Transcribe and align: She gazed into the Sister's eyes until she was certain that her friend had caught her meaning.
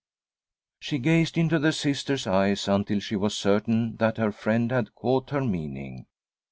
She 0.79 0.97
gazed 0.97 1.37
into 1.37 1.59
the 1.59 1.71
Sister's 1.71 2.25
eyes 2.25 2.67
until 2.67 2.99
she 2.99 3.15
was 3.15 3.37
certain 3.37 3.97
that 3.97 4.17
her 4.17 4.31
friend 4.31 4.71
had 4.71 4.95
caught 4.95 5.29
her 5.29 5.41
meaning. 5.43 6.07